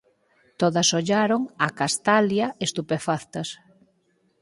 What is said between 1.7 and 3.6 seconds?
Castalia estupefactas.